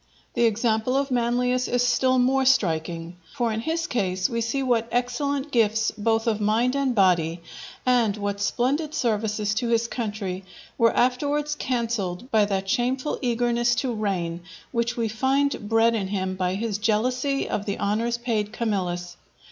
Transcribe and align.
The 0.33 0.45
example 0.45 0.97
of 0.97 1.11
Manlius 1.11 1.67
is 1.67 1.83
still 1.85 2.17
more 2.17 2.43
striking. 2.43 3.17
For 3.35 3.53
in 3.53 3.59
his 3.59 3.85
case 3.85 4.27
we 4.31 4.41
see 4.41 4.63
what 4.63 4.87
excellent 4.91 5.51
gifts 5.51 5.91
both 5.91 6.25
of 6.25 6.41
mind 6.41 6.75
and 6.75 6.95
body, 6.95 7.39
and 7.85 8.17
what 8.17 8.41
splendid 8.41 8.95
services 8.95 9.53
to 9.53 9.67
his 9.67 9.87
country 9.87 10.43
were 10.75 10.91
afterwards 10.97 11.53
cancelled 11.53 12.31
by 12.31 12.45
that 12.45 12.67
shameful 12.67 13.19
eagerness 13.21 13.75
to 13.75 13.93
reign 13.93 14.41
which 14.71 14.97
we 14.97 15.07
find 15.07 15.69
bred 15.69 15.93
in 15.93 16.07
him 16.07 16.33
by 16.35 16.55
his 16.55 16.79
jealousy 16.79 17.47
of 17.47 17.67
the 17.67 17.77
honours 17.77 18.17
paid 18.17 18.51
Camillus. 18.51 19.17